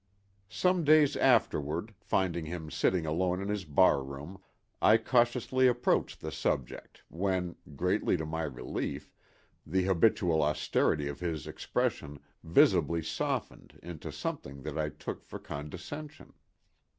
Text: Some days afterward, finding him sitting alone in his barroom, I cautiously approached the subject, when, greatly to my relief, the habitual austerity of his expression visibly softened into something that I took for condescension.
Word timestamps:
Some 0.49 0.83
days 0.83 1.15
afterward, 1.15 1.93
finding 1.99 2.47
him 2.47 2.71
sitting 2.71 3.05
alone 3.05 3.39
in 3.39 3.49
his 3.49 3.65
barroom, 3.65 4.41
I 4.81 4.97
cautiously 4.97 5.67
approached 5.67 6.21
the 6.21 6.31
subject, 6.31 7.03
when, 7.07 7.55
greatly 7.75 8.17
to 8.17 8.25
my 8.25 8.41
relief, 8.45 9.11
the 9.63 9.83
habitual 9.83 10.41
austerity 10.41 11.07
of 11.07 11.19
his 11.19 11.45
expression 11.45 12.19
visibly 12.43 13.03
softened 13.03 13.79
into 13.83 14.11
something 14.11 14.63
that 14.63 14.75
I 14.75 14.89
took 14.89 15.23
for 15.23 15.37
condescension. 15.37 16.33